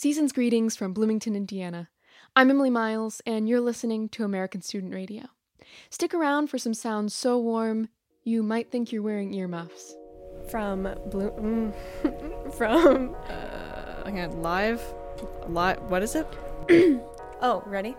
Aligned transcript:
Season's 0.00 0.32
greetings 0.32 0.76
from 0.76 0.94
Bloomington, 0.94 1.36
Indiana. 1.36 1.90
I'm 2.34 2.48
Emily 2.48 2.70
Miles, 2.70 3.20
and 3.26 3.46
you're 3.46 3.60
listening 3.60 4.08
to 4.08 4.24
American 4.24 4.62
Student 4.62 4.94
Radio. 4.94 5.24
Stick 5.90 6.14
around 6.14 6.46
for 6.46 6.56
some 6.56 6.72
sounds 6.72 7.12
so 7.12 7.38
warm 7.38 7.90
you 8.24 8.42
might 8.42 8.70
think 8.70 8.92
you're 8.92 9.02
wearing 9.02 9.34
earmuffs. 9.34 9.94
From 10.50 10.88
Blue. 11.10 11.30
Mm, 11.32 12.54
from. 12.56 13.14
Uh, 13.28 14.02
again, 14.06 14.40
live. 14.40 14.82
Live. 15.48 15.82
What 15.90 16.02
is 16.02 16.14
it? 16.14 16.26
oh, 17.42 17.62
ready? 17.66 17.94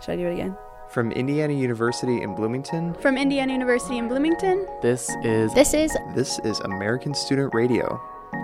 Should 0.00 0.12
I 0.12 0.16
do 0.16 0.28
it 0.28 0.32
again? 0.32 0.56
From 0.88 1.12
Indiana 1.12 1.52
University 1.52 2.22
in 2.22 2.34
Bloomington, 2.34 2.94
From 2.94 3.18
Indiana 3.18 3.52
University 3.52 3.98
in 3.98 4.08
Bloomington, 4.08 4.66
This 4.80 5.10
is 5.22 5.52
this 5.52 5.74
is 5.74 5.94
this 6.14 6.38
is 6.38 6.58
American 6.60 7.12
Student 7.12 7.52
Radio. 7.52 8.00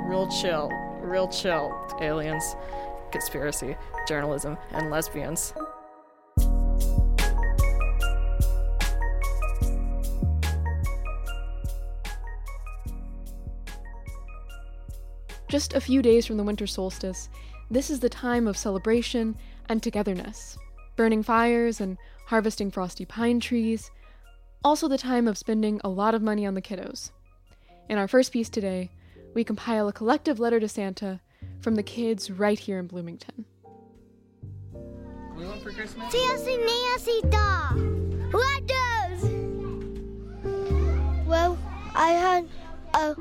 Real 0.06 0.28
chill. 0.28 0.68
Real 1.00 1.28
chill. 1.28 1.72
Aliens, 2.00 2.44
conspiracy, 3.10 3.76
journalism, 4.08 4.56
and 4.72 4.90
lesbians. 4.90 5.52
Just 15.48 15.74
a 15.74 15.80
few 15.80 16.00
days 16.00 16.26
from 16.26 16.36
the 16.36 16.44
winter 16.44 16.68
solstice, 16.68 17.28
this 17.72 17.90
is 17.90 17.98
the 17.98 18.08
time 18.08 18.46
of 18.46 18.56
celebration 18.56 19.36
and 19.68 19.82
togetherness, 19.82 20.56
burning 20.94 21.24
fires 21.24 21.80
and 21.80 21.98
harvesting 22.26 22.70
frosty 22.70 23.04
pine 23.04 23.40
trees, 23.40 23.90
also 24.62 24.86
the 24.86 24.96
time 24.96 25.26
of 25.26 25.36
spending 25.36 25.80
a 25.82 25.88
lot 25.88 26.14
of 26.14 26.22
money 26.22 26.46
on 26.46 26.54
the 26.54 26.62
kiddos. 26.62 27.10
In 27.88 27.98
our 27.98 28.06
first 28.06 28.32
piece 28.32 28.48
today, 28.48 28.90
we 29.34 29.42
compile 29.42 29.88
a 29.88 29.92
collective 29.92 30.38
letter 30.38 30.60
to 30.60 30.68
Santa 30.68 31.20
from 31.60 31.74
the 31.74 31.82
kids 31.82 32.30
right 32.30 32.58
here 32.58 32.78
in 32.78 32.86
Bloomington. 32.86 33.44
we 35.36 35.46
want 35.46 35.62
for 35.62 35.70
Christmas? 35.72 36.12
Fancy 36.12 36.56
Nancy 36.56 37.20
da. 37.28 37.70
What 38.30 38.66
does? 38.66 39.22
Well, 41.26 41.58
I 41.94 42.10
had 42.12 42.48
a 42.94 43.14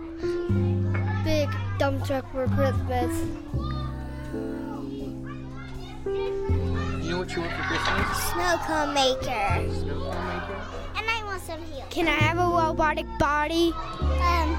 big 1.24 1.50
dump 1.78 2.06
truck 2.06 2.32
for 2.32 2.48
Christmas. 2.48 3.12
You 6.06 7.16
know 7.16 7.20
what 7.20 7.36
you 7.36 7.42
want 7.42 7.54
for 7.54 7.64
Christmas? 7.64 8.24
Snow 8.32 8.58
cone 8.64 8.94
maker. 8.94 9.80
Snowball 9.80 10.14
maker? 10.14 10.62
And 10.96 11.10
I 11.10 11.22
want 11.26 11.42
some 11.42 11.64
heels. 11.66 11.86
Can 11.90 12.08
I 12.08 12.12
have 12.12 12.38
a 12.38 12.42
robotic 12.42 13.08
body? 13.18 13.74
Um, 14.00 14.58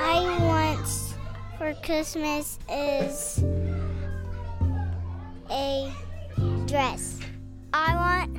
I 0.00 0.38
want 0.42 0.86
for 1.58 1.72
Christmas 1.82 2.58
is 2.70 3.42
a 5.50 5.90
dress. 6.66 7.18
I 7.72 7.94
want 7.94 8.38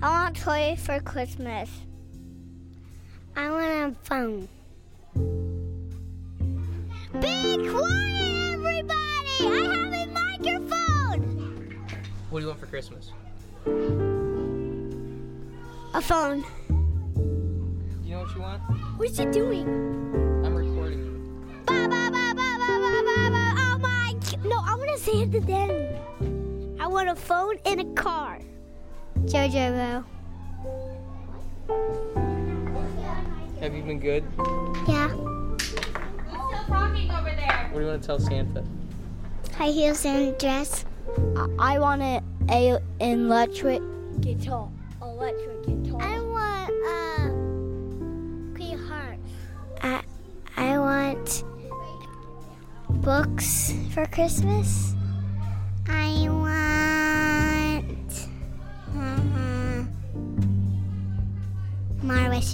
I 0.00 0.08
want 0.08 0.38
a 0.38 0.40
toy 0.40 0.76
for 0.78 0.98
Christmas. 1.00 1.70
I 3.36 3.50
want 3.50 3.66
a 3.70 3.94
phone. 4.04 4.48
Be 7.20 7.68
quiet, 7.68 8.54
everybody! 8.54 8.94
I 9.40 9.52
have 9.74 9.92
a 9.92 10.12
microphone. 10.12 11.86
What 12.30 12.40
do 12.40 12.44
you 12.44 12.48
want 12.48 12.60
for 12.60 12.66
Christmas? 12.66 13.12
A 15.94 16.00
phone. 16.00 16.44
You 18.04 18.12
know 18.12 18.20
what 18.20 18.34
you 18.34 18.40
want? 18.40 18.62
What 18.96 19.08
is 19.10 19.18
it 19.18 19.32
doing? 19.32 20.35
No, 24.96 25.02
I 25.02 25.18
want 25.18 25.28
to 25.28 25.30
Santa 25.30 25.40
then. 25.40 26.76
I 26.80 26.86
want 26.86 27.08
a 27.08 27.14
phone 27.14 27.58
and 27.66 27.80
a 27.80 27.84
car. 27.94 28.38
Jojo. 29.24 30.04
Have 33.60 33.74
you 33.74 33.82
been 33.82 34.00
good? 34.00 34.24
Yeah. 34.88 35.08
What 37.68 37.74
do 37.74 37.80
you 37.80 37.86
want 37.86 38.02
to 38.02 38.06
tell 38.06 38.18
Santa? 38.18 38.64
High 39.56 39.68
heels 39.70 40.04
and 40.06 40.34
a 40.34 40.38
dress. 40.38 40.84
I 41.58 41.78
want 41.78 42.02
a, 42.02 42.22
a 42.50 42.78
electric 43.00 43.82
guitar. 44.20 44.70
Electric 45.02 45.66
guitar. 45.66 46.00
I 46.00 46.20
want 46.20 46.70
uh, 46.86 47.28
a 47.28 48.54
green 48.54 48.78
heart. 48.78 49.18
I 49.82 50.02
I 50.56 50.78
want 50.78 51.44
books 53.02 53.74
for 53.92 54.06
Christmas. 54.06 54.95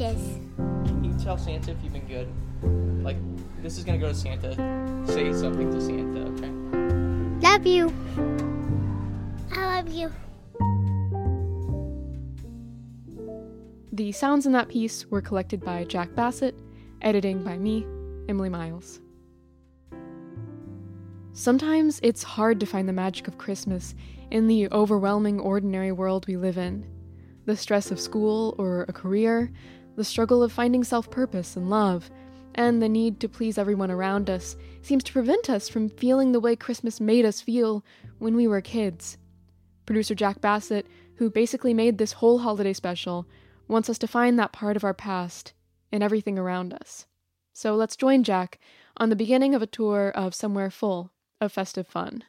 More 0.02 0.12
wishes. 0.12 0.38
Can 0.56 1.04
you 1.04 1.14
tell 1.22 1.38
Santa 1.38 1.70
if 1.70 1.76
you've 1.82 1.92
been 1.92 2.06
good? 2.06 2.28
Like, 3.04 3.16
this 3.62 3.78
is 3.78 3.84
gonna 3.84 3.98
go 3.98 4.08
to 4.08 4.14
Santa. 4.14 4.54
Say 5.06 5.32
something 5.32 5.70
to 5.70 5.80
Santa, 5.80 6.20
okay? 6.32 6.50
Love 7.40 7.66
you. 7.66 7.92
I 9.52 9.76
love 9.76 9.88
you. 9.88 10.10
The 13.92 14.12
sounds 14.12 14.46
in 14.46 14.52
that 14.52 14.68
piece 14.68 15.06
were 15.10 15.20
collected 15.20 15.62
by 15.62 15.84
Jack 15.84 16.14
Bassett, 16.14 16.54
editing 17.02 17.42
by 17.42 17.58
me, 17.58 17.84
Emily 18.28 18.48
Miles. 18.48 19.00
Sometimes 21.34 22.00
it's 22.02 22.22
hard 22.22 22.60
to 22.60 22.66
find 22.66 22.88
the 22.88 22.92
magic 22.92 23.26
of 23.28 23.38
Christmas 23.38 23.94
in 24.30 24.46
the 24.48 24.68
overwhelming 24.70 25.40
ordinary 25.40 25.92
world 25.92 26.26
we 26.26 26.36
live 26.36 26.58
in. 26.58 26.86
The 27.44 27.56
stress 27.56 27.90
of 27.90 27.98
school 27.98 28.54
or 28.58 28.86
a 28.88 28.92
career, 28.92 29.50
the 29.96 30.04
struggle 30.04 30.42
of 30.42 30.52
finding 30.52 30.84
self 30.84 31.10
purpose 31.10 31.56
and 31.56 31.68
love, 31.70 32.10
and 32.54 32.82
the 32.82 32.88
need 32.88 33.20
to 33.20 33.28
please 33.28 33.58
everyone 33.58 33.90
around 33.90 34.28
us 34.28 34.56
seems 34.82 35.04
to 35.04 35.12
prevent 35.12 35.48
us 35.48 35.68
from 35.68 35.88
feeling 35.88 36.32
the 36.32 36.40
way 36.40 36.56
Christmas 36.56 37.00
made 37.00 37.24
us 37.24 37.40
feel 37.40 37.84
when 38.18 38.36
we 38.36 38.46
were 38.46 38.60
kids. 38.60 39.18
Producer 39.86 40.14
Jack 40.14 40.40
Bassett, 40.40 40.86
who 41.16 41.30
basically 41.30 41.74
made 41.74 41.98
this 41.98 42.12
whole 42.12 42.38
holiday 42.38 42.72
special, 42.72 43.26
wants 43.68 43.88
us 43.88 43.98
to 43.98 44.06
find 44.06 44.38
that 44.38 44.52
part 44.52 44.76
of 44.76 44.84
our 44.84 44.94
past 44.94 45.52
in 45.90 46.02
everything 46.02 46.38
around 46.38 46.72
us. 46.72 47.06
So 47.52 47.74
let's 47.74 47.96
join 47.96 48.22
Jack 48.22 48.58
on 48.96 49.10
the 49.10 49.16
beginning 49.16 49.54
of 49.54 49.62
a 49.62 49.66
tour 49.66 50.10
of 50.10 50.34
somewhere 50.34 50.70
full 50.70 51.12
of 51.40 51.52
festive 51.52 51.86
fun. 51.86 52.24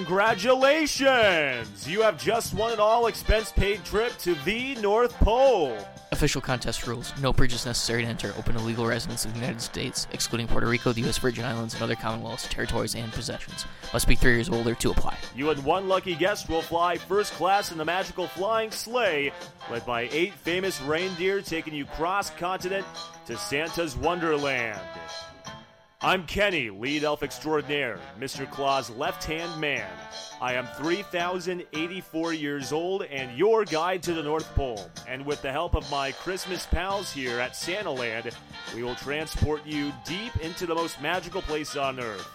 Congratulations! 0.00 1.86
You 1.86 2.00
have 2.00 2.16
just 2.18 2.54
won 2.54 2.72
an 2.72 2.80
all 2.80 3.06
expense 3.06 3.52
paid 3.52 3.84
trip 3.84 4.16
to 4.20 4.34
the 4.46 4.74
North 4.76 5.12
Pole. 5.16 5.76
Official 6.10 6.40
contest 6.40 6.86
rules. 6.86 7.12
No 7.20 7.34
purchase 7.34 7.66
necessary 7.66 8.02
to 8.02 8.08
enter 8.08 8.32
open 8.38 8.54
to 8.54 8.62
legal 8.62 8.86
residents 8.86 9.26
of 9.26 9.34
the 9.34 9.40
United 9.40 9.60
States, 9.60 10.06
excluding 10.12 10.46
Puerto 10.46 10.66
Rico, 10.66 10.92
the 10.92 11.02
U.S. 11.02 11.18
Virgin 11.18 11.44
Islands, 11.44 11.74
and 11.74 11.82
other 11.82 11.96
commonwealths, 11.96 12.48
territories, 12.48 12.94
and 12.94 13.12
possessions. 13.12 13.66
Must 13.92 14.08
be 14.08 14.14
three 14.14 14.32
years 14.32 14.48
older 14.48 14.74
to 14.74 14.90
apply. 14.90 15.18
You 15.36 15.50
and 15.50 15.62
one 15.64 15.86
lucky 15.86 16.14
guest 16.14 16.48
will 16.48 16.62
fly 16.62 16.96
first 16.96 17.34
class 17.34 17.70
in 17.70 17.76
the 17.76 17.84
magical 17.84 18.26
flying 18.26 18.70
sleigh, 18.70 19.32
led 19.70 19.84
by 19.84 20.08
eight 20.12 20.32
famous 20.32 20.80
reindeer 20.80 21.42
taking 21.42 21.74
you 21.74 21.84
cross 21.84 22.30
continent 22.30 22.86
to 23.26 23.36
Santa's 23.36 23.98
Wonderland. 23.98 24.80
I'm 26.02 26.24
Kenny, 26.24 26.70
lead 26.70 27.04
elf 27.04 27.22
extraordinaire, 27.22 28.00
Mr. 28.18 28.50
Claus' 28.50 28.88
left 28.88 29.22
hand 29.24 29.60
man. 29.60 29.86
I 30.40 30.54
am 30.54 30.66
3,084 30.78 32.32
years 32.32 32.72
old 32.72 33.02
and 33.02 33.36
your 33.36 33.66
guide 33.66 34.02
to 34.04 34.14
the 34.14 34.22
North 34.22 34.46
Pole. 34.54 34.90
And 35.06 35.26
with 35.26 35.42
the 35.42 35.52
help 35.52 35.74
of 35.74 35.90
my 35.90 36.12
Christmas 36.12 36.64
pals 36.64 37.12
here 37.12 37.38
at 37.38 37.54
Santa 37.54 37.90
Land, 37.90 38.30
we 38.74 38.82
will 38.82 38.94
transport 38.94 39.66
you 39.66 39.92
deep 40.06 40.34
into 40.40 40.64
the 40.64 40.74
most 40.74 41.02
magical 41.02 41.42
place 41.42 41.76
on 41.76 42.00
Earth. 42.00 42.26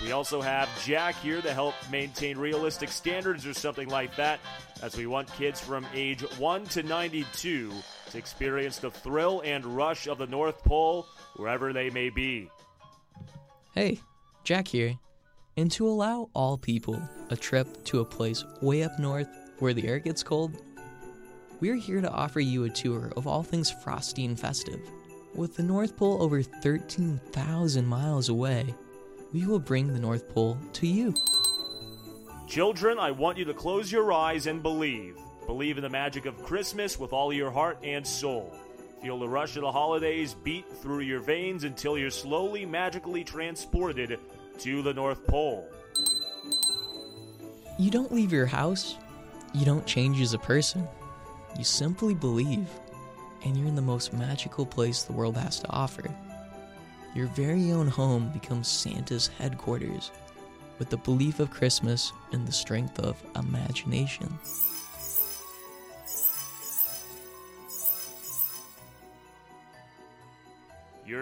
We 0.00 0.12
also 0.12 0.40
have 0.40 0.68
Jack 0.84 1.16
here 1.16 1.42
to 1.42 1.52
help 1.52 1.74
maintain 1.90 2.38
realistic 2.38 2.88
standards 2.88 3.44
or 3.48 3.52
something 3.52 3.88
like 3.88 4.14
that, 4.14 4.38
as 4.80 4.96
we 4.96 5.08
want 5.08 5.26
kids 5.32 5.60
from 5.60 5.84
age 5.92 6.20
1 6.38 6.66
to 6.66 6.84
92 6.84 7.72
to 8.12 8.18
experience 8.18 8.78
the 8.78 8.92
thrill 8.92 9.42
and 9.44 9.66
rush 9.66 10.06
of 10.06 10.18
the 10.18 10.26
North 10.28 10.62
Pole 10.62 11.04
wherever 11.34 11.72
they 11.72 11.90
may 11.90 12.10
be. 12.10 12.48
Hey, 13.74 14.00
Jack 14.44 14.66
here. 14.66 14.98
And 15.56 15.70
to 15.72 15.86
allow 15.86 16.30
all 16.34 16.56
people 16.56 17.00
a 17.30 17.36
trip 17.36 17.84
to 17.84 18.00
a 18.00 18.04
place 18.04 18.44
way 18.62 18.82
up 18.82 18.98
north 18.98 19.28
where 19.58 19.74
the 19.74 19.86
air 19.86 19.98
gets 19.98 20.22
cold, 20.22 20.56
we're 21.60 21.76
here 21.76 22.00
to 22.00 22.10
offer 22.10 22.40
you 22.40 22.64
a 22.64 22.70
tour 22.70 23.12
of 23.16 23.26
all 23.26 23.42
things 23.42 23.70
frosty 23.70 24.24
and 24.24 24.38
festive. 24.38 24.80
With 25.34 25.56
the 25.56 25.62
North 25.62 25.96
Pole 25.96 26.22
over 26.22 26.42
13,000 26.42 27.84
miles 27.84 28.28
away, 28.28 28.74
we 29.32 29.44
will 29.44 29.58
bring 29.58 29.92
the 29.92 30.00
North 30.00 30.32
Pole 30.32 30.56
to 30.74 30.86
you. 30.86 31.14
Children, 32.46 32.98
I 32.98 33.10
want 33.10 33.36
you 33.36 33.44
to 33.44 33.54
close 33.54 33.92
your 33.92 34.12
eyes 34.12 34.46
and 34.46 34.62
believe. 34.62 35.18
Believe 35.46 35.76
in 35.76 35.82
the 35.82 35.90
magic 35.90 36.24
of 36.24 36.42
Christmas 36.42 36.98
with 36.98 37.12
all 37.12 37.32
your 37.32 37.50
heart 37.50 37.78
and 37.82 38.06
soul. 38.06 38.54
Feel 39.02 39.18
the 39.18 39.28
rush 39.28 39.54
of 39.56 39.62
the 39.62 39.70
holidays 39.70 40.34
beat 40.34 40.66
through 40.82 41.00
your 41.00 41.20
veins 41.20 41.62
until 41.62 41.96
you're 41.96 42.10
slowly, 42.10 42.66
magically 42.66 43.22
transported 43.22 44.18
to 44.58 44.82
the 44.82 44.92
North 44.92 45.24
Pole. 45.26 45.68
You 47.78 47.90
don't 47.90 48.12
leave 48.12 48.32
your 48.32 48.46
house, 48.46 48.96
you 49.54 49.64
don't 49.64 49.86
change 49.86 50.20
as 50.20 50.34
a 50.34 50.38
person. 50.38 50.86
You 51.56 51.62
simply 51.62 52.12
believe, 52.14 52.68
and 53.44 53.56
you're 53.56 53.68
in 53.68 53.76
the 53.76 53.82
most 53.82 54.12
magical 54.12 54.66
place 54.66 55.02
the 55.02 55.12
world 55.12 55.36
has 55.36 55.60
to 55.60 55.70
offer. 55.70 56.10
Your 57.14 57.28
very 57.28 57.70
own 57.70 57.86
home 57.86 58.30
becomes 58.32 58.68
Santa's 58.68 59.28
headquarters 59.28 60.10
with 60.78 60.90
the 60.90 60.96
belief 60.96 61.38
of 61.40 61.50
Christmas 61.50 62.12
and 62.32 62.46
the 62.46 62.52
strength 62.52 62.98
of 62.98 63.22
imagination. 63.36 64.38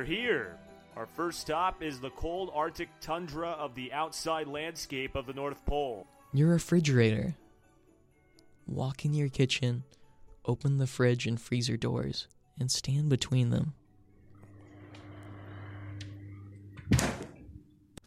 Here. 0.07 0.59
Our 0.97 1.07
first 1.07 1.41
stop 1.41 1.83
is 1.83 2.01
the 2.01 2.11
cold 2.11 2.51
Arctic 2.55 2.89
tundra 3.01 3.51
of 3.51 3.75
the 3.75 3.93
outside 3.93 4.49
landscape 4.49 5.15
of 5.15 5.27
the 5.27 5.35
North 5.35 5.65
Pole. 5.67 6.07
Your 6.33 6.49
refrigerator. 6.49 7.35
Walk 8.67 9.05
in 9.05 9.13
your 9.13 9.29
kitchen, 9.29 9.85
open 10.45 10.79
the 10.79 10.87
fridge 10.87 11.27
and 11.27 11.41
freezer 11.41 11.77
doors, 11.77 12.29
and 12.59 12.71
stand 12.71 13.11
between 13.11 13.51
them. 13.51 13.75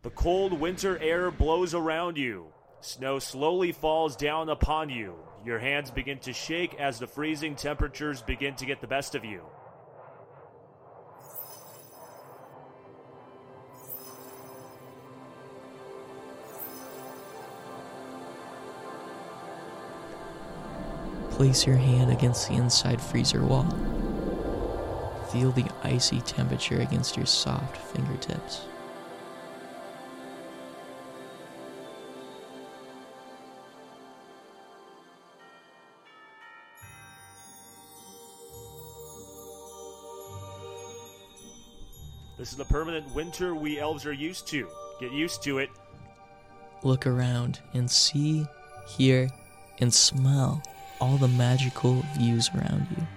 The 0.02 0.10
cold 0.16 0.54
winter 0.54 0.98
air 1.00 1.30
blows 1.30 1.74
around 1.74 2.18
you. 2.18 2.48
Snow 2.82 3.20
slowly 3.20 3.72
falls 3.72 4.16
down 4.16 4.50
upon 4.50 4.90
you. 4.90 5.16
Your 5.46 5.60
hands 5.60 5.92
begin 5.92 6.20
to 6.20 6.34
shake 6.34 6.74
as 6.76 6.98
the 6.98 7.08
freezing 7.08 7.56
temperatures 7.56 8.22
begin 8.22 8.56
to 8.56 8.66
get 8.66 8.82
the 8.82 8.88
best 8.88 9.16
of 9.16 9.24
you. 9.24 9.44
Place 21.40 21.66
your 21.66 21.78
hand 21.78 22.12
against 22.12 22.50
the 22.50 22.56
inside 22.56 23.00
freezer 23.00 23.42
wall. 23.42 23.64
Feel 25.32 25.54
the 25.54 25.64
icy 25.84 26.20
temperature 26.20 26.82
against 26.82 27.16
your 27.16 27.26
soft 27.26 27.78
fingertips. 27.78 28.64
This 42.38 42.52
is 42.52 42.58
the 42.58 42.66
permanent 42.66 43.16
winter 43.16 43.56
we 43.56 43.80
elves 43.80 44.06
are 44.06 44.12
used 44.12 44.46
to. 44.48 44.68
Get 45.00 45.14
used 45.14 45.42
to 45.44 45.60
it. 45.60 45.70
Look 46.84 47.08
around 47.08 47.62
and 47.74 47.90
see, 47.90 48.46
hear, 48.86 49.30
and 49.80 49.94
smell 49.94 50.62
all 51.00 51.18
the 51.18 51.28
magical 51.28 52.04
views 52.18 52.50
around 52.56 52.88
you. 52.92 53.08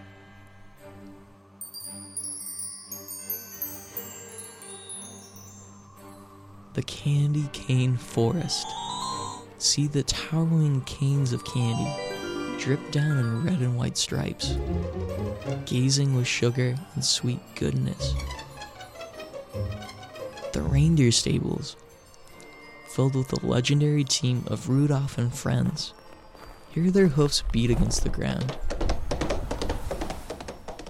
The 6.74 6.82
candy 6.82 7.48
cane 7.52 7.96
forest. 7.96 8.66
See 9.58 9.86
the 9.86 10.02
towering 10.02 10.80
canes 10.82 11.32
of 11.32 11.44
candy 11.44 12.12
drip 12.62 12.92
down 12.92 13.18
in 13.18 13.44
red 13.44 13.58
and 13.58 13.76
white 13.76 13.98
stripes, 13.98 14.56
gazing 15.66 16.14
with 16.14 16.28
sugar 16.28 16.76
and 16.94 17.04
sweet 17.04 17.40
goodness. 17.56 18.14
The 20.52 20.62
reindeer 20.62 21.10
stables, 21.10 21.74
filled 22.88 23.16
with 23.16 23.28
the 23.28 23.44
legendary 23.44 24.04
team 24.04 24.44
of 24.46 24.68
Rudolph 24.68 25.18
and 25.18 25.34
friends. 25.34 25.92
Hear 26.72 26.90
their 26.90 27.08
hoofs 27.08 27.42
beat 27.52 27.70
against 27.70 28.02
the 28.02 28.08
ground, 28.08 28.56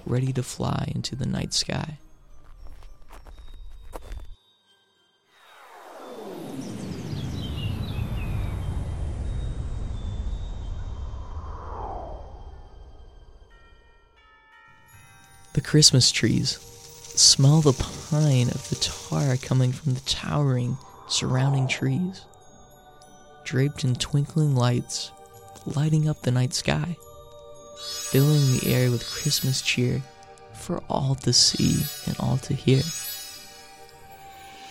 ready 0.05 0.31
to 0.31 0.41
fly 0.41 0.89
into 0.95 1.13
the 1.13 1.25
night 1.25 1.53
sky. 1.53 1.97
The 15.51 15.59
Christmas 15.61 16.13
trees. 16.13 16.59
Smell 17.15 17.59
the 17.59 17.73
pine 17.73 18.47
of 18.47 18.69
the 18.69 18.75
tar 18.75 19.35
coming 19.35 19.73
from 19.73 19.95
the 19.95 20.01
towering, 20.01 20.77
surrounding 21.09 21.67
trees. 21.67 22.21
Draped 23.43 23.83
in 23.83 23.95
twinkling 23.95 24.55
lights, 24.55 25.11
lighting 25.65 26.07
up 26.07 26.21
the 26.21 26.31
night 26.31 26.53
sky, 26.53 26.97
filling 28.09 28.57
the 28.57 28.73
air 28.73 28.91
with 28.91 29.07
Christmas 29.07 29.61
cheer 29.61 30.01
for 30.53 30.81
all 30.89 31.15
to 31.15 31.33
see 31.33 31.83
and 32.05 32.15
all 32.19 32.37
to 32.37 32.53
hear. 32.53 32.81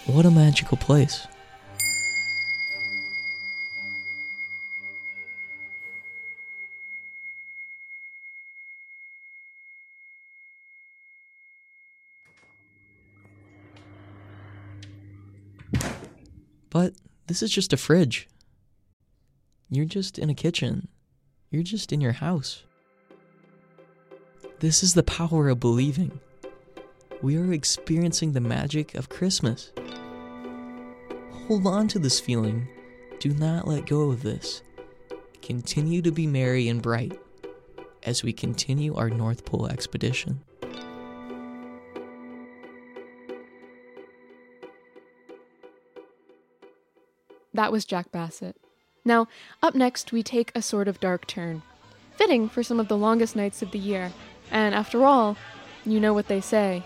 What 0.06 0.26
a 0.26 0.30
magical 0.30 0.76
place. 0.76 1.26
But 16.70 16.94
this 17.26 17.42
is 17.42 17.50
just 17.50 17.74
a 17.74 17.76
fridge. 17.76 18.28
You're 19.74 19.86
just 19.86 20.19
in 20.19 20.28
a 20.28 20.34
kitchen. 20.34 20.86
You're 21.48 21.62
just 21.62 21.94
in 21.94 22.02
your 22.02 22.12
house. 22.12 22.64
This 24.58 24.82
is 24.82 24.93
the 24.93 25.02
power 25.02 25.48
of 25.48 25.60
believing. 25.60 26.20
We 27.22 27.38
are 27.38 27.55
experiencing 27.55 28.32
the 28.32 28.41
magic 28.43 28.94
of 28.94 29.08
Christmas. 29.08 29.72
Hold 31.48 31.67
on 31.67 31.88
to 31.88 31.98
this 31.98 32.20
feeling. 32.20 32.69
Do 33.19 33.31
not 33.31 33.67
let 33.67 33.86
go 33.86 34.10
of 34.10 34.22
this. 34.22 34.60
Continue 35.41 36.02
to 36.02 36.12
be 36.12 36.26
merry 36.26 36.69
and 36.69 36.82
bright 36.82 37.19
as 38.02 38.22
we 38.22 38.34
continue 38.34 38.94
our 38.94 39.08
North 39.08 39.46
Pole 39.46 39.69
expedition. 39.69 40.43
That 47.55 47.72
was 47.72 47.86
Jack 47.86 48.12
Bassett. 48.12 48.61
Now, 49.04 49.26
up 49.62 49.74
next, 49.74 50.12
we 50.12 50.22
take 50.22 50.52
a 50.54 50.62
sort 50.62 50.86
of 50.86 51.00
dark 51.00 51.26
turn. 51.26 51.62
Fitting 52.16 52.48
for 52.48 52.62
some 52.62 52.78
of 52.78 52.86
the 52.86 52.96
longest 52.96 53.34
nights 53.34 53.60
of 53.60 53.72
the 53.72 53.78
year. 53.78 54.12
And 54.50 54.74
after 54.74 55.04
all, 55.04 55.36
you 55.84 55.98
know 55.98 56.14
what 56.14 56.28
they 56.28 56.40
say. 56.40 56.84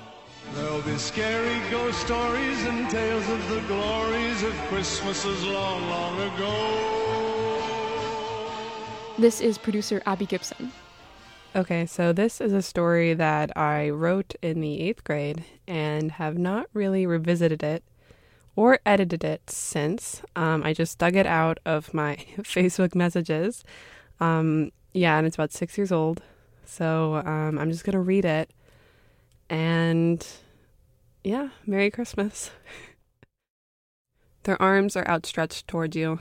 There'll 0.54 0.80
be 0.82 0.96
scary 0.96 1.60
ghost 1.70 2.00
stories 2.00 2.62
and 2.64 2.88
tales 2.88 3.28
of 3.28 3.48
the 3.50 3.60
glories 3.62 4.42
of 4.44 4.54
Christmases 4.68 5.44
long, 5.44 5.88
long 5.90 6.20
ago. 6.20 6.82
This 9.18 9.40
is 9.40 9.58
producer 9.58 10.02
Abby 10.06 10.24
Gibson. 10.24 10.72
Okay, 11.54 11.84
so 11.86 12.12
this 12.12 12.40
is 12.40 12.52
a 12.52 12.62
story 12.62 13.12
that 13.14 13.56
I 13.56 13.90
wrote 13.90 14.34
in 14.40 14.60
the 14.60 14.80
eighth 14.80 15.04
grade 15.04 15.44
and 15.66 16.12
have 16.12 16.38
not 16.38 16.68
really 16.72 17.06
revisited 17.06 17.62
it 17.62 17.82
or 18.56 18.80
edited 18.86 19.22
it 19.22 19.48
since. 19.50 20.22
Um, 20.34 20.62
I 20.64 20.72
just 20.72 20.98
dug 20.98 21.14
it 21.14 21.26
out 21.26 21.58
of 21.64 21.94
my 21.94 22.16
Facebook 22.38 22.94
messages. 22.94 23.62
Um, 24.18 24.72
yeah, 24.94 25.18
and 25.18 25.26
it's 25.26 25.36
about 25.36 25.52
six 25.52 25.76
years 25.76 25.92
old. 25.92 26.22
So 26.64 27.16
um, 27.16 27.58
I'm 27.58 27.70
just 27.70 27.84
going 27.84 27.92
to 27.92 28.00
read 28.00 28.24
it. 28.24 28.50
And 29.48 30.26
yeah, 31.22 31.50
Merry 31.66 31.90
Christmas. 31.90 32.50
their 34.44 34.60
arms 34.60 34.96
are 34.96 35.06
outstretched 35.06 35.68
towards 35.68 35.94
you. 35.94 36.20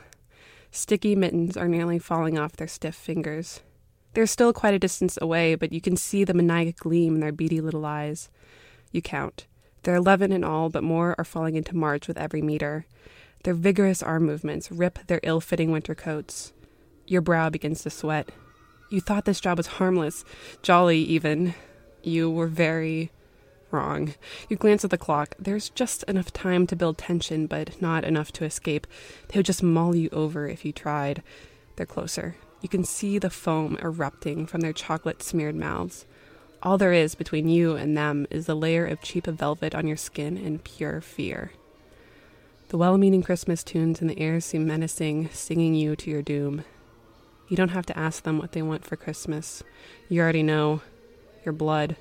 Sticky 0.72 1.15
mittens 1.15 1.56
are 1.56 1.70
nearly 1.70 1.98
falling 1.98 2.38
off 2.38 2.58
their 2.58 2.68
stiff 2.68 2.96
fingers. 2.96 3.62
They're 4.13 4.27
still 4.27 4.51
quite 4.51 4.74
a 4.74 4.80
distance 4.80 5.18
away, 5.22 5.56
but 5.56 5.72
you 5.72 5.80
can 5.80 5.96
see 5.96 6.24
the 6.24 6.34
maniac 6.34 6.77
gleam 6.77 7.15
in 7.15 7.22
their 7.22 7.32
beady 7.32 7.62
little 7.62 7.86
eyes. 7.86 8.30
You 8.92 9.01
count. 9.01 9.48
There 9.86 9.94
are 9.94 9.98
11 9.98 10.32
in 10.32 10.44
all, 10.44 10.70
but 10.70 10.84
more 10.84 11.13
are 11.20 11.24
falling 11.24 11.56
into 11.56 11.75
march 11.75 12.08
with 12.08 12.18
every 12.18 12.42
meter. 12.42 12.88
Their 13.44 13.54
vigorous 13.54 14.01
arm 14.01 14.25
movements 14.25 14.72
rip 14.72 14.98
their 15.06 15.20
ill 15.22 15.39
fitting 15.39 15.72
winter 15.72 15.94
coats. 15.94 16.54
Your 17.06 17.22
brow 17.22 17.51
begins 17.51 17.84
to 17.84 17.92
sweat. 17.92 18.32
You 18.89 19.00
thought 19.00 19.25
this 19.25 19.39
job 19.39 19.58
was 19.60 19.68
harmless, 19.68 20.25
jolly 20.63 20.98
even. 20.98 21.54
You 22.01 22.32
were 22.32 22.48
very 22.48 23.12
wrong. 23.70 24.15
You 24.50 24.58
glance 24.58 24.84
at 24.84 24.89
the 24.89 24.98
clock. 24.98 25.36
There's 25.38 25.70
just 25.70 26.01
enough 26.06 26.34
time 26.34 26.65
to 26.65 26.75
build 26.75 26.98
tension, 26.98 27.46
but 27.46 27.80
not 27.80 28.04
enough 28.04 28.32
to 28.34 28.44
escape. 28.44 28.88
They 29.27 29.38
would 29.38 29.46
just 29.46 29.62
maul 29.62 29.96
you 29.96 30.10
over 30.12 30.48
if 30.48 30.65
you 30.65 30.72
tried. 30.72 31.22
They're 31.75 31.86
closer. 31.86 32.38
You 32.60 32.70
can 32.70 32.86
see 32.86 33.20
the 33.20 33.30
foam 33.30 33.77
erupting 33.80 34.48
from 34.48 34.62
their 34.62 34.74
chocolate 34.74 35.22
smeared 35.22 35.56
mouths. 35.56 36.08
All 36.65 36.79
there 36.79 36.93
is 36.93 37.13
between 37.13 37.48
you 37.48 37.75
and 37.75 37.95
them 37.95 38.25
is 38.31 38.48
the 38.48 38.55
layer 38.55 38.88
of 38.88 39.00
cheap 39.00 39.27
velvet 39.27 39.75
on 39.75 39.86
your 39.86 39.98
skin 39.98 40.36
and 40.36 40.63
pure 40.63 41.00
fear. 41.00 41.51
The 42.69 42.77
well 42.77 42.98
meaning 42.98 43.22
Christmas 43.22 43.63
tunes 43.63 44.01
in 44.01 44.07
the 44.07 44.19
air 44.19 44.39
seem 44.41 44.65
menacing, 44.65 45.29
singing 45.29 45.75
you 45.75 45.95
to 45.95 46.10
your 46.10 46.24
doom. 46.24 46.63
You 47.50 47.55
don't 47.55 47.69
have 47.69 47.86
to 47.86 47.98
ask 47.98 48.24
them 48.24 48.39
what 48.39 48.53
they 48.53 48.63
want 48.63 48.84
for 48.84 48.95
Christmas. 48.95 49.62
You 50.10 50.22
already 50.22 50.41
know 50.41 50.81
your 51.45 51.53
blood. 51.53 51.98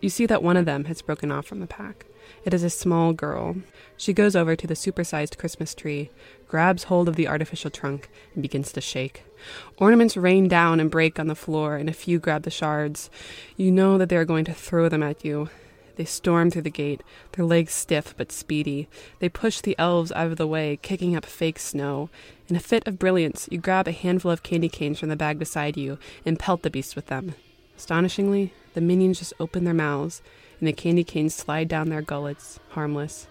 You 0.00 0.08
see 0.08 0.24
that 0.26 0.44
one 0.44 0.56
of 0.56 0.66
them 0.66 0.84
has 0.84 1.02
broken 1.02 1.32
off 1.32 1.46
from 1.46 1.58
the 1.58 1.66
pack. 1.66 2.06
It 2.42 2.54
is 2.54 2.62
a 2.62 2.70
small 2.70 3.12
girl. 3.12 3.56
She 3.98 4.14
goes 4.14 4.34
over 4.34 4.56
to 4.56 4.66
the 4.66 4.74
supersized 4.74 5.36
Christmas 5.36 5.74
tree, 5.74 6.10
grabs 6.48 6.84
hold 6.84 7.06
of 7.06 7.16
the 7.16 7.28
artificial 7.28 7.70
trunk, 7.70 8.08
and 8.32 8.42
begins 8.42 8.72
to 8.72 8.80
shake. 8.80 9.24
Ornaments 9.76 10.16
rain 10.16 10.48
down 10.48 10.80
and 10.80 10.90
break 10.90 11.18
on 11.18 11.26
the 11.26 11.34
floor, 11.34 11.76
and 11.76 11.88
a 11.88 11.92
few 11.92 12.18
grab 12.18 12.44
the 12.44 12.50
shards. 12.50 13.10
You 13.58 13.70
know 13.70 13.98
that 13.98 14.08
they 14.08 14.16
are 14.16 14.24
going 14.24 14.46
to 14.46 14.54
throw 14.54 14.88
them 14.88 15.02
at 15.02 15.22
you. 15.22 15.50
They 15.96 16.06
storm 16.06 16.50
through 16.50 16.62
the 16.62 16.70
gate, 16.70 17.02
their 17.32 17.44
legs 17.44 17.74
stiff 17.74 18.14
but 18.16 18.32
speedy. 18.32 18.88
They 19.18 19.28
push 19.28 19.60
the 19.60 19.78
elves 19.78 20.10
out 20.12 20.28
of 20.28 20.38
the 20.38 20.46
way, 20.46 20.78
kicking 20.80 21.14
up 21.14 21.26
fake 21.26 21.58
snow. 21.58 22.08
In 22.48 22.56
a 22.56 22.60
fit 22.60 22.86
of 22.86 22.98
brilliance, 22.98 23.50
you 23.50 23.58
grab 23.58 23.86
a 23.86 23.92
handful 23.92 24.30
of 24.30 24.42
candy 24.42 24.70
canes 24.70 24.98
from 24.98 25.10
the 25.10 25.16
bag 25.16 25.38
beside 25.38 25.76
you 25.76 25.98
and 26.24 26.38
pelt 26.38 26.62
the 26.62 26.70
beast 26.70 26.96
with 26.96 27.08
them. 27.08 27.34
Astonishingly, 27.76 28.54
the 28.72 28.80
minions 28.80 29.18
just 29.18 29.34
open 29.38 29.64
their 29.64 29.74
mouths, 29.74 30.22
and 30.60 30.68
the 30.68 30.72
candy 30.72 31.02
canes 31.02 31.34
slide 31.34 31.66
down 31.66 31.88
their 31.88 32.02
gullets, 32.02 32.60
harmless. 32.70 33.26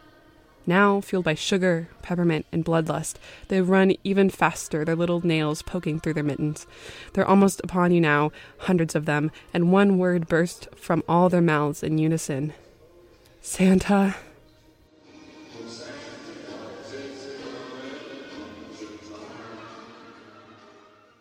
Now, 0.66 1.02
fueled 1.02 1.26
by 1.26 1.36
sugar, 1.36 1.90
peppermint, 2.02 2.46
and 2.52 2.66
bloodlust, 2.66 3.16
they 3.48 3.62
run 3.62 3.94
even 4.04 4.30
faster, 4.30 4.84
their 4.84 4.96
little 4.96 5.26
nails 5.26 5.62
poking 5.62 6.00
through 6.00 6.14
their 6.14 6.24
mittens. 6.24 6.68
They're 7.14 7.28
almost 7.28 7.62
upon 7.64 7.92
you 7.92 8.02
now, 8.02 8.32
hundreds 8.60 8.94
of 8.94 9.06
them, 9.06 9.32
and 9.54 9.72
one 9.72 9.98
word 9.98 10.28
bursts 10.28 10.68
from 10.76 11.04
all 11.08 11.30
their 11.30 11.42
mouths 11.42 11.82
in 11.82 11.98
unison 11.98 12.54
Santa. 13.42 14.16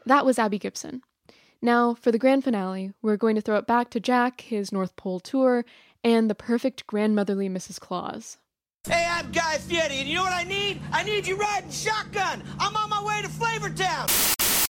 That 0.04 0.24
was 0.24 0.38
Abby 0.38 0.58
Gibson. 0.58 1.02
Now, 1.60 1.94
for 1.94 2.12
the 2.12 2.18
grand 2.18 2.44
finale, 2.44 2.92
we're 3.02 3.16
going 3.16 3.34
to 3.34 3.40
throw 3.40 3.56
it 3.56 3.66
back 3.66 3.90
to 3.90 4.00
Jack, 4.00 4.42
his 4.42 4.72
North 4.72 4.94
Pole 4.96 5.20
tour, 5.20 5.64
and 6.04 6.30
the 6.30 6.34
perfect 6.34 6.86
grandmotherly 6.86 7.48
Mrs. 7.48 7.80
Claus. 7.80 8.38
Hey, 8.86 9.06
I'm 9.10 9.30
Guy 9.32 9.58
Fieri, 9.58 9.98
and 9.98 10.08
you 10.08 10.14
know 10.14 10.22
what 10.22 10.32
I 10.32 10.44
need? 10.44 10.80
I 10.92 11.02
need 11.02 11.26
you 11.26 11.36
riding 11.36 11.70
shotgun. 11.70 12.42
I'm 12.58 12.74
on 12.76 12.88
my 12.88 13.02
way 13.02 13.20
to 13.22 13.28
Flavortown. 13.28 14.66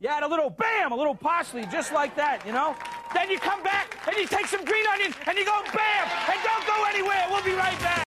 Yeah, 0.00 0.16
and 0.16 0.24
a 0.24 0.28
little 0.28 0.50
bam, 0.50 0.92
a 0.92 0.96
little 0.96 1.14
parsley, 1.14 1.64
just 1.70 1.92
like 1.92 2.16
that, 2.16 2.44
you 2.44 2.52
know? 2.52 2.74
Then 3.14 3.30
you 3.30 3.38
come 3.38 3.62
back 3.62 3.96
and 4.08 4.16
you 4.16 4.26
take 4.26 4.46
some 4.46 4.64
green 4.64 4.84
onions 4.92 5.14
and 5.26 5.38
you 5.38 5.44
go 5.44 5.62
bam, 5.72 6.08
and 6.28 6.38
don't 6.42 6.66
go 6.66 6.84
anywhere. 6.88 7.24
We'll 7.30 7.44
be 7.44 7.52
right 7.52 7.78
back. 7.80 8.04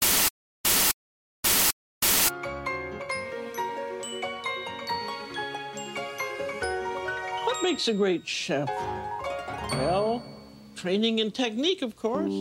What 7.45 7.63
makes 7.63 7.87
a 7.87 7.93
great 7.93 8.27
chef? 8.27 8.69
Well, 9.71 10.23
training 10.81 11.19
and 11.19 11.31
technique, 11.31 11.83
of 11.83 11.95
course, 11.95 12.33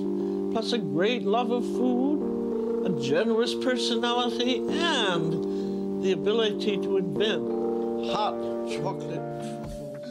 plus 0.50 0.72
a 0.72 0.78
great 0.78 1.24
love 1.24 1.50
of 1.50 1.62
food, 1.62 2.86
a 2.86 3.02
generous 3.02 3.54
personality, 3.54 4.56
and 4.66 6.02
the 6.02 6.12
ability 6.12 6.78
to 6.78 6.96
invent 6.96 7.42
hot 8.10 8.34
chocolate 8.70 9.20
truffles. 9.42 10.06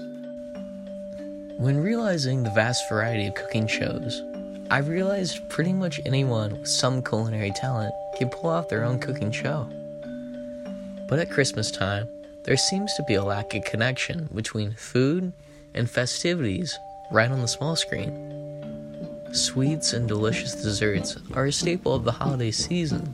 When 1.58 1.82
realizing 1.82 2.44
the 2.44 2.52
vast 2.52 2.88
variety 2.88 3.26
of 3.26 3.34
cooking 3.34 3.66
shows, 3.66 4.22
I 4.70 4.78
realized 4.78 5.50
pretty 5.50 5.74
much 5.74 6.00
anyone 6.06 6.60
with 6.60 6.68
some 6.68 7.02
culinary 7.02 7.52
talent 7.56 7.96
can 8.20 8.30
pull 8.30 8.52
off 8.52 8.70
their 8.70 8.86
own 8.86 9.00
cooking 9.00 9.32
show. 9.32 9.68
But 11.08 11.18
at 11.18 11.32
Christmas 11.32 11.72
time, 11.72 12.08
there 12.44 12.58
seems 12.58 12.94
to 12.94 13.04
be 13.08 13.16
a 13.16 13.24
lack 13.24 13.56
of 13.56 13.64
connection 13.64 14.30
between 14.36 14.74
food 14.74 15.34
and 15.74 15.90
festivities 15.90 16.78
right 17.12 17.32
on 17.32 17.42
the 17.42 17.48
small 17.48 17.76
screen. 17.76 18.26
Sweets 19.32 19.94
and 19.94 20.08
delicious 20.08 20.56
desserts 20.56 21.18
are 21.34 21.46
a 21.46 21.52
staple 21.52 21.94
of 21.94 22.04
the 22.04 22.12
holiday 22.12 22.52
season, 22.52 23.14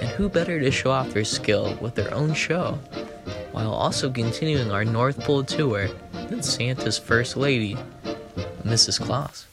and 0.00 0.08
who 0.10 0.28
better 0.28 0.60
to 0.60 0.70
show 0.70 0.90
off 0.90 1.10
their 1.10 1.24
skill 1.24 1.76
with 1.80 1.94
their 1.94 2.12
own 2.12 2.34
show, 2.34 2.78
while 3.52 3.72
also 3.72 4.10
continuing 4.10 4.70
our 4.70 4.84
North 4.84 5.20
Pole 5.20 5.44
tour 5.44 5.88
than 6.28 6.42
Santa's 6.42 6.98
First 6.98 7.36
Lady, 7.36 7.76
Mrs. 8.64 9.00
Claus. 9.00 9.46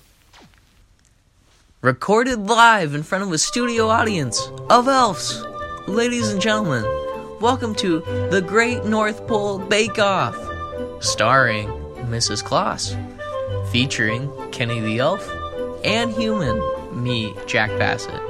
Recorded 1.82 2.48
live 2.48 2.94
in 2.94 3.04
front 3.04 3.24
of 3.24 3.32
a 3.32 3.38
studio 3.38 3.88
audience 3.88 4.50
of 4.70 4.88
elves. 4.88 5.44
Ladies 5.88 6.32
and 6.32 6.42
gentlemen, 6.42 6.84
welcome 7.42 7.74
to 7.76 8.00
the 8.32 8.44
Great 8.46 8.86
North 8.86 9.26
Pole 9.28 9.60
Bake 9.60 10.00
Off, 10.00 10.36
starring 11.04 11.68
Mrs. 12.08 12.44
Claus, 12.44 12.96
featuring 13.72 14.32
Kenny 14.52 14.80
the 14.80 15.00
Elf 15.00 15.28
and 15.84 16.12
Human, 16.12 16.62
me, 17.04 17.34
Jack 17.48 17.70
Bassett. 17.80 18.22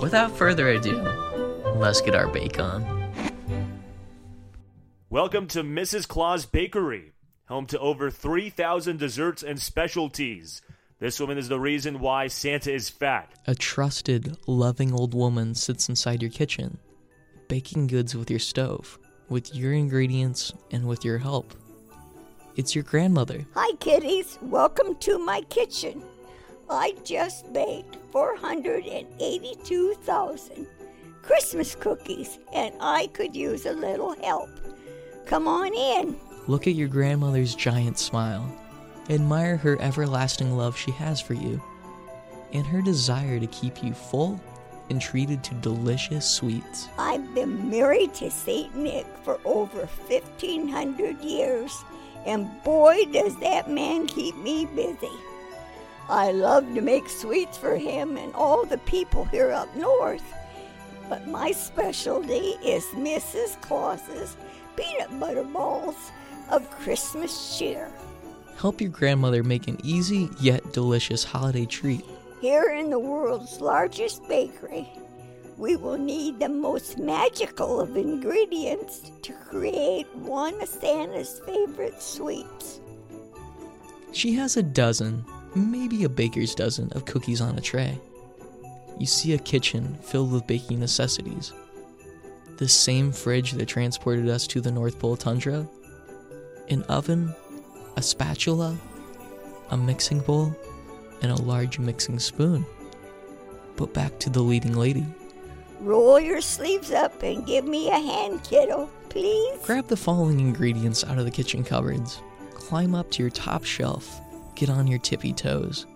Without 0.00 0.30
further 0.36 0.68
ado, 0.68 0.96
let's 1.76 2.00
get 2.00 2.14
our 2.14 2.28
bake 2.28 2.60
on. 2.60 2.84
Welcome 5.10 5.46
to 5.48 5.62
Mrs. 5.62 6.06
Claus 6.06 6.44
Bakery, 6.44 7.12
home 7.46 7.66
to 7.66 7.78
over 7.78 8.10
3,000 8.10 8.98
desserts 8.98 9.42
and 9.42 9.60
specialties. 9.60 10.60
This 11.00 11.18
woman 11.18 11.38
is 11.38 11.48
the 11.48 11.58
reason 11.58 12.00
why 12.00 12.26
Santa 12.26 12.72
is 12.72 12.88
fat. 12.88 13.32
A 13.46 13.54
trusted, 13.54 14.36
loving 14.46 14.92
old 14.92 15.14
woman 15.14 15.54
sits 15.54 15.88
inside 15.88 16.22
your 16.22 16.30
kitchen, 16.30 16.78
baking 17.48 17.86
goods 17.86 18.14
with 18.14 18.30
your 18.30 18.38
stove, 18.38 18.98
with 19.28 19.54
your 19.54 19.72
ingredients, 19.72 20.52
and 20.70 20.86
with 20.86 21.04
your 21.04 21.18
help. 21.18 21.54
It's 22.58 22.74
your 22.74 22.82
grandmother. 22.82 23.46
Hi, 23.54 23.70
kitties. 23.76 24.36
Welcome 24.42 24.96
to 24.96 25.16
my 25.16 25.42
kitchen. 25.42 26.02
I 26.68 26.96
just 27.04 27.52
baked 27.52 27.98
482,000 28.10 30.66
Christmas 31.22 31.76
cookies, 31.76 32.40
and 32.52 32.74
I 32.80 33.06
could 33.12 33.36
use 33.36 33.64
a 33.64 33.72
little 33.72 34.16
help. 34.24 34.50
Come 35.24 35.46
on 35.46 35.72
in. 35.72 36.16
Look 36.48 36.66
at 36.66 36.74
your 36.74 36.88
grandmother's 36.88 37.54
giant 37.54 37.96
smile. 37.96 38.52
Admire 39.08 39.56
her 39.56 39.80
everlasting 39.80 40.56
love 40.56 40.76
she 40.76 40.90
has 40.90 41.20
for 41.20 41.34
you, 41.34 41.62
and 42.52 42.66
her 42.66 42.82
desire 42.82 43.38
to 43.38 43.46
keep 43.46 43.84
you 43.84 43.94
full 43.94 44.40
and 44.90 45.00
treated 45.00 45.44
to 45.44 45.54
delicious 45.54 46.28
sweets. 46.28 46.88
I've 46.98 47.32
been 47.36 47.70
married 47.70 48.14
to 48.14 48.32
St. 48.32 48.74
Nick 48.74 49.06
for 49.22 49.38
over 49.44 49.86
1,500 50.08 51.20
years, 51.20 51.84
and 52.28 52.62
boy, 52.62 53.06
does 53.10 53.34
that 53.36 53.70
man 53.70 54.06
keep 54.06 54.36
me 54.36 54.66
busy. 54.66 55.10
I 56.10 56.30
love 56.30 56.74
to 56.74 56.82
make 56.82 57.08
sweets 57.08 57.56
for 57.56 57.74
him 57.74 58.18
and 58.18 58.34
all 58.34 58.66
the 58.66 58.78
people 58.78 59.24
here 59.24 59.50
up 59.50 59.74
north, 59.74 60.22
but 61.08 61.26
my 61.26 61.52
specialty 61.52 62.54
is 62.62 62.84
Mrs. 62.94 63.60
Claus's 63.62 64.36
peanut 64.76 65.18
butter 65.18 65.42
balls 65.42 66.12
of 66.50 66.70
Christmas 66.70 67.58
cheer. 67.58 67.90
Help 68.58 68.80
your 68.80 68.90
grandmother 68.90 69.42
make 69.42 69.66
an 69.66 69.78
easy 69.82 70.28
yet 70.38 70.72
delicious 70.74 71.24
holiday 71.24 71.64
treat. 71.64 72.04
Here 72.42 72.74
in 72.78 72.90
the 72.90 72.98
world's 72.98 73.60
largest 73.60 74.26
bakery, 74.28 74.88
we 75.58 75.74
will 75.74 75.98
need 75.98 76.38
the 76.38 76.48
most 76.48 76.98
magical 76.98 77.80
of 77.80 77.96
ingredients 77.96 79.10
to 79.22 79.32
create 79.32 80.06
one 80.14 80.60
of 80.62 80.68
Santa's 80.68 81.40
favorite 81.44 82.00
sweets. 82.00 82.80
She 84.12 84.32
has 84.34 84.56
a 84.56 84.62
dozen, 84.62 85.24
maybe 85.56 86.04
a 86.04 86.08
baker's 86.08 86.54
dozen, 86.54 86.92
of 86.92 87.04
cookies 87.04 87.40
on 87.40 87.58
a 87.58 87.60
tray. 87.60 87.98
You 88.98 89.06
see 89.06 89.34
a 89.34 89.38
kitchen 89.38 89.96
filled 90.00 90.32
with 90.32 90.46
baking 90.46 90.78
necessities. 90.78 91.52
The 92.56 92.68
same 92.68 93.10
fridge 93.10 93.52
that 93.52 93.66
transported 93.66 94.28
us 94.28 94.46
to 94.48 94.60
the 94.60 94.70
North 94.70 94.98
Pole 94.98 95.16
tundra, 95.16 95.68
an 96.68 96.84
oven, 96.84 97.34
a 97.96 98.02
spatula, 98.02 98.76
a 99.70 99.76
mixing 99.76 100.20
bowl, 100.20 100.56
and 101.20 101.32
a 101.32 101.42
large 101.42 101.80
mixing 101.80 102.20
spoon. 102.20 102.64
But 103.76 103.92
back 103.92 104.18
to 104.20 104.30
the 104.30 104.40
leading 104.40 104.76
lady. 104.76 105.06
Roll 105.80 106.18
your 106.18 106.40
sleeves 106.40 106.90
up 106.90 107.22
and 107.22 107.46
give 107.46 107.64
me 107.64 107.88
a 107.88 107.98
hand, 107.98 108.42
kiddo, 108.44 108.90
please. 109.08 109.58
Grab 109.64 109.86
the 109.86 109.96
following 109.96 110.40
ingredients 110.40 111.04
out 111.04 111.18
of 111.18 111.24
the 111.24 111.30
kitchen 111.30 111.62
cupboards 111.64 112.20
climb 112.68 112.94
up 112.94 113.10
to 113.10 113.22
your 113.22 113.30
top 113.30 113.64
shelf, 113.64 114.20
get 114.54 114.68
on 114.68 114.86
your 114.86 114.98
tippy 114.98 115.32
toes, 115.32 115.86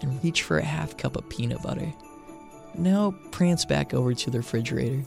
and 0.00 0.24
reach 0.24 0.44
for 0.44 0.56
a 0.56 0.64
half 0.64 0.96
cup 0.96 1.14
of 1.14 1.28
peanut 1.28 1.62
butter. 1.62 1.92
Now 2.74 3.14
prance 3.30 3.66
back 3.66 3.92
over 3.92 4.14
to 4.14 4.30
the 4.30 4.38
refrigerator 4.38 5.02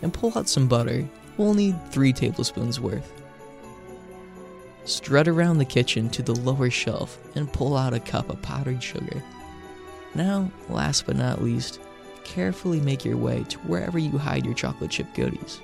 and 0.00 0.14
pull 0.14 0.32
out 0.34 0.48
some 0.48 0.68
butter. 0.68 1.06
We'll 1.36 1.52
need 1.52 1.76
3 1.90 2.14
tablespoons 2.14 2.80
worth. 2.80 3.12
Strut 4.86 5.28
around 5.28 5.58
the 5.58 5.66
kitchen 5.66 6.08
to 6.08 6.22
the 6.22 6.34
lower 6.36 6.70
shelf 6.70 7.18
and 7.34 7.52
pull 7.52 7.76
out 7.76 7.92
a 7.92 8.00
cup 8.00 8.30
of 8.30 8.40
powdered 8.40 8.82
sugar. 8.82 9.22
Now, 10.14 10.50
last 10.70 11.04
but 11.04 11.16
not 11.16 11.42
least, 11.42 11.80
carefully 12.24 12.80
make 12.80 13.04
your 13.04 13.16
way 13.16 13.44
to 13.48 13.58
wherever 13.60 13.98
you 13.98 14.18
hide 14.18 14.44
your 14.44 14.54
chocolate 14.54 14.90
chip 14.90 15.12
goodies. 15.14 15.60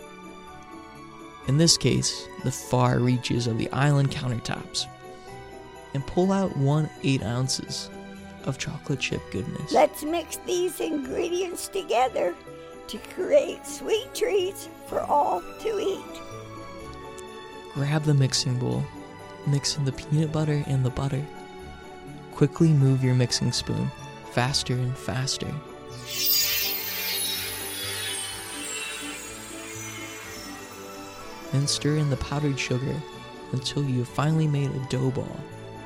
In 1.46 1.56
this 1.56 1.76
case, 1.78 2.26
the 2.44 2.52
far 2.52 2.98
reaches 2.98 3.46
of 3.46 3.58
the 3.58 3.70
island 3.72 4.10
countertops. 4.10 4.86
And 5.94 6.06
pull 6.06 6.32
out 6.32 6.56
one 6.56 6.90
8 7.02 7.22
ounces 7.22 7.90
of 8.44 8.58
chocolate 8.58 9.00
chip 9.00 9.22
goodness. 9.30 9.72
Let's 9.72 10.02
mix 10.02 10.36
these 10.46 10.80
ingredients 10.80 11.68
together 11.68 12.34
to 12.88 12.98
create 13.14 13.66
sweet 13.66 14.14
treats 14.14 14.68
for 14.86 15.00
all 15.00 15.42
to 15.60 15.78
eat. 15.78 16.20
Grab 17.74 18.04
the 18.04 18.14
mixing 18.14 18.58
bowl, 18.58 18.84
mix 19.46 19.76
in 19.78 19.84
the 19.84 19.92
peanut 19.92 20.32
butter 20.32 20.62
and 20.66 20.84
the 20.84 20.90
butter. 20.90 21.24
Quickly 22.32 22.68
move 22.68 23.02
your 23.02 23.14
mixing 23.14 23.52
spoon 23.52 23.90
faster 24.32 24.74
and 24.74 24.96
faster. 24.96 25.52
Then 31.52 31.66
stir 31.66 31.96
in 31.96 32.10
the 32.10 32.16
powdered 32.18 32.58
sugar 32.58 32.94
until 33.52 33.84
you 33.84 34.00
have 34.00 34.08
finally 34.08 34.46
made 34.46 34.70
a 34.70 34.86
dough 34.88 35.10
ball 35.10 35.40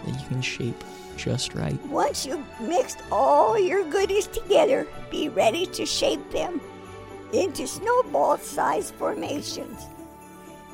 that 0.05 0.21
you 0.21 0.27
can 0.27 0.43
shape 0.43 0.83
just 1.17 1.55
right. 1.55 1.81
Once 1.87 2.27
you've 2.27 2.61
mixed 2.61 3.03
all 3.11 3.59
your 3.59 3.85
goodies 3.91 4.27
together, 4.27 4.87
be 5.11 5.29
ready 5.29 5.67
to 5.67 5.87
shape 5.87 6.31
them 6.31 6.61
into 7.33 7.67
snowball 7.67 8.39
sized 8.39 8.95
formations. 8.95 9.87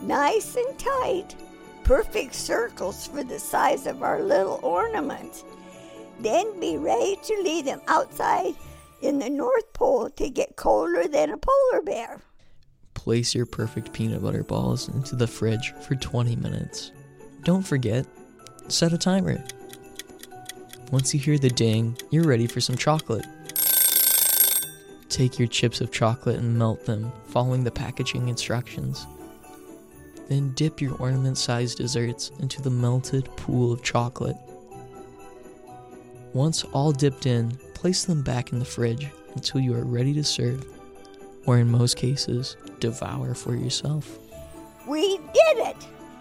Nice 0.03 0.57
and 0.57 0.79
tight, 0.79 1.35
perfect 1.85 2.35
circles 2.35 3.07
for 3.07 3.25
the 3.25 3.39
size 3.39 3.87
of 3.87 4.03
our 4.03 4.23
little 4.23 4.61
ornaments. 4.63 5.45
Then 6.21 6.59
be 6.59 6.77
ready 6.77 7.17
to 7.23 7.43
leave 7.43 7.65
them 7.65 7.81
outside 7.89 8.55
in 9.03 9.19
the 9.19 9.31
North 9.31 9.73
Pole 9.73 10.11
to 10.11 10.29
get 10.29 10.57
colder 10.57 11.07
than 11.07 11.31
a 11.31 11.37
polar 11.37 11.83
bear. 11.83 12.21
Place 12.99 13.33
your 13.33 13.47
perfect 13.47 13.93
peanut 13.93 14.25
butter 14.25 14.43
balls 14.43 14.89
into 14.89 15.15
the 15.15 15.29
fridge 15.29 15.73
for 15.83 15.95
20 15.95 16.35
minutes. 16.35 16.91
Don't 17.45 17.63
forget, 17.63 18.05
set 18.67 18.93
a 18.93 18.99
timer. 18.99 19.43
Once 20.91 21.15
you 21.15 21.21
hear 21.21 21.39
the 21.39 21.49
ding, 21.49 21.97
you're 22.11 22.27
ready 22.27 22.49
for 22.49 22.61
some 22.61 22.77
chocolate. 22.77 23.25
Take 25.09 25.39
your 25.39 25.47
chips 25.47 25.81
of 25.81 25.93
chocolate 25.93 26.41
and 26.41 26.59
melt 26.59 26.87
them, 26.87 27.13
following 27.29 27.63
the 27.63 27.71
packaging 27.71 28.29
instructions. 28.29 29.07
Then 30.29 30.51
dip 30.55 30.81
your 30.81 30.97
ornament 30.97 31.39
sized 31.39 31.79
desserts 31.79 32.33
into 32.41 32.61
the 32.61 32.69
melted 32.69 33.27
pool 33.37 33.73
of 33.73 33.85
chocolate. 33.85 34.37
Once 36.35 36.65
all 36.73 36.91
dipped 36.91 37.27
in, 37.27 37.53
place 37.75 38.05
them 38.07 38.23
back 38.23 38.53
in 38.53 38.59
the 38.59 38.65
fridge 38.65 39.07
until 39.37 39.61
you 39.61 39.73
are 39.73 39.85
ready 39.85 40.13
to 40.15 40.25
serve, 40.25 40.67
or 41.47 41.59
in 41.59 41.71
most 41.71 41.97
cases, 41.97 42.57
devour 42.81 43.35
for 43.35 43.55
yourself. 43.55 44.19
We 44.87 45.19
did 45.19 45.59
it! 45.59 45.77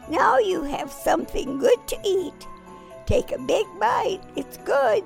Now 0.09 0.39
you 0.39 0.63
have 0.63 0.91
something 0.91 1.57
good 1.57 1.87
to 1.87 1.97
eat. 2.05 2.47
Take 3.05 3.31
a 3.31 3.39
big 3.39 3.65
bite. 3.79 4.21
It's 4.35 4.57
good. 4.57 5.03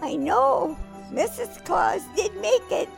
I 0.00 0.16
know. 0.16 0.76
Mrs. 1.12 1.64
Claus 1.64 2.02
did 2.14 2.34
make 2.36 2.70
it, 2.70 2.88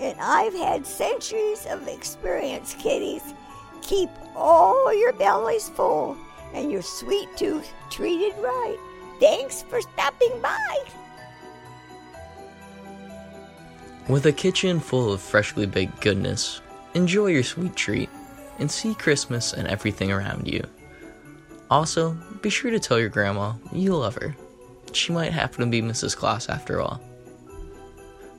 and 0.00 0.16
I've 0.20 0.54
had 0.54 0.86
centuries 0.86 1.66
of 1.66 1.88
experience, 1.88 2.74
kiddies. 2.74 3.34
Keep 3.82 4.10
all 4.36 4.94
your 4.94 5.12
bellies 5.12 5.68
full 5.68 6.16
and 6.54 6.70
your 6.70 6.82
sweet 6.82 7.28
tooth 7.36 7.68
treated 7.90 8.34
right. 8.38 8.78
Thanks 9.20 9.62
for 9.62 9.80
stopping 9.80 10.40
by. 10.40 10.78
With 14.08 14.26
a 14.26 14.32
kitchen 14.32 14.78
full 14.78 15.12
of 15.12 15.20
freshly 15.20 15.66
baked 15.66 16.00
goodness, 16.00 16.60
enjoy 16.94 17.26
your 17.26 17.42
sweet 17.42 17.76
treat 17.76 18.08
and 18.58 18.70
see 18.70 18.94
Christmas 18.94 19.52
and 19.52 19.68
everything 19.68 20.10
around 20.10 20.48
you. 20.48 20.62
Also, 21.70 22.12
be 22.42 22.50
sure 22.50 22.70
to 22.70 22.78
tell 22.78 22.98
your 22.98 23.08
grandma 23.08 23.54
you 23.72 23.94
love 23.94 24.14
her. 24.16 24.36
She 24.92 25.12
might 25.12 25.32
happen 25.32 25.60
to 25.60 25.66
be 25.66 25.82
Mrs. 25.82 26.16
Claus 26.16 26.48
after 26.48 26.80
all. 26.80 27.00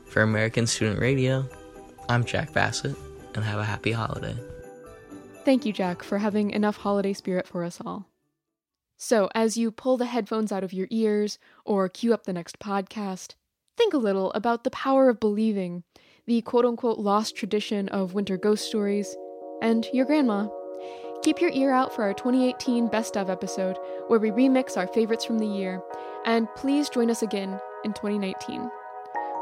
For 0.07 0.21
American 0.21 0.65
Student 0.65 0.99
Radio, 0.99 1.47
I'm 2.09 2.23
Jack 2.23 2.53
Bassett, 2.53 2.95
and 3.35 3.43
have 3.43 3.59
a 3.59 3.65
happy 3.65 3.91
holiday. 3.91 4.35
Thank 5.43 5.65
you, 5.65 5.73
Jack, 5.73 6.03
for 6.03 6.17
having 6.17 6.51
enough 6.51 6.77
holiday 6.77 7.13
spirit 7.13 7.47
for 7.47 7.63
us 7.63 7.79
all. 7.85 8.09
So, 8.97 9.29
as 9.35 9.57
you 9.57 9.71
pull 9.71 9.97
the 9.97 10.05
headphones 10.05 10.51
out 10.51 10.63
of 10.63 10.73
your 10.73 10.87
ears 10.89 11.37
or 11.65 11.87
cue 11.87 12.13
up 12.13 12.23
the 12.23 12.33
next 12.33 12.59
podcast, 12.59 13.35
think 13.77 13.93
a 13.93 13.97
little 13.97 14.31
about 14.33 14.63
the 14.63 14.71
power 14.71 15.07
of 15.07 15.19
believing, 15.19 15.83
the 16.27 16.41
quote 16.41 16.65
unquote 16.65 16.99
lost 16.99 17.35
tradition 17.35 17.87
of 17.89 18.13
winter 18.13 18.37
ghost 18.37 18.65
stories, 18.65 19.15
and 19.61 19.87
your 19.93 20.05
grandma. 20.05 20.47
Keep 21.23 21.41
your 21.41 21.51
ear 21.51 21.71
out 21.71 21.95
for 21.95 22.03
our 22.03 22.13
2018 22.13 22.87
Best 22.89 23.17
of 23.17 23.29
episode, 23.29 23.77
where 24.07 24.19
we 24.19 24.29
remix 24.29 24.77
our 24.77 24.87
favorites 24.87 25.25
from 25.25 25.39
the 25.39 25.47
year, 25.47 25.81
and 26.25 26.47
please 26.55 26.89
join 26.89 27.09
us 27.09 27.23
again 27.23 27.59
in 27.85 27.93
2019. 27.93 28.69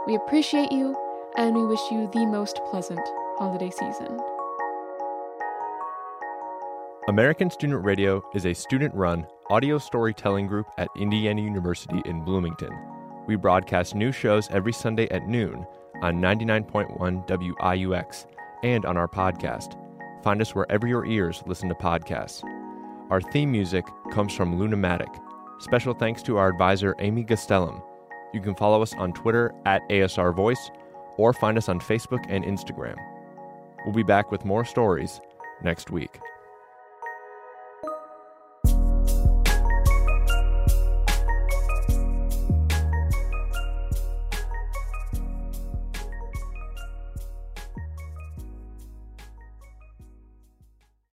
We 0.08 0.16
appreciate 0.16 0.72
you, 0.72 0.96
and 1.38 1.56
we 1.56 1.66
wish 1.66 1.82
you 1.92 2.10
the 2.14 2.26
most 2.28 2.62
pleasant 2.70 3.02
holiday 3.38 3.72
season. 3.72 4.20
American 7.10 7.50
Student 7.50 7.84
Radio 7.84 8.24
is 8.34 8.46
a 8.46 8.54
student 8.54 8.94
run 8.94 9.28
audio 9.50 9.78
storytelling 9.78 10.48
group 10.48 10.68
at 10.78 10.88
Indiana 10.96 11.42
University 11.42 12.02
in 12.06 12.24
Bloomington. 12.24 12.72
We 13.28 13.36
broadcast 13.36 13.96
new 13.96 14.12
shows 14.12 14.48
every 14.52 14.74
Sunday 14.74 15.08
at 15.10 15.28
noon 15.28 15.66
on 16.02 16.22
99.1 16.22 17.28
WIUX 17.28 18.26
and 18.64 18.86
on 18.86 18.98
our 18.98 19.08
podcast. 19.08 19.78
Find 20.24 20.42
us 20.42 20.56
wherever 20.56 20.88
your 20.88 21.06
ears 21.06 21.44
listen 21.46 21.70
to 21.70 21.76
podcasts. 21.76 22.44
Our 23.10 23.22
theme 23.22 23.52
music 23.52 23.86
comes 24.12 24.34
from 24.34 24.60
Lunamatic. 24.60 25.22
Special 25.60 25.94
thanks 25.94 26.24
to 26.24 26.38
our 26.38 26.50
advisor, 26.50 26.96
Amy 27.00 27.24
Gastelum. 27.24 27.82
You 28.34 28.42
can 28.42 28.56
follow 28.56 28.82
us 28.82 28.94
on 28.98 29.14
Twitter 29.14 29.54
at 29.66 29.88
ASR 29.90 30.36
Voice 30.36 30.72
or 31.18 31.32
find 31.32 31.58
us 31.58 31.70
on 31.70 31.80
Facebook 31.80 32.26
and 32.28 32.44
Instagram. 32.44 32.98
We'll 33.86 33.94
be 33.94 34.04
back 34.04 34.32
with 34.32 34.46
more 34.46 34.66
stories 34.66 35.22
next 35.64 35.92
week. 35.92 36.20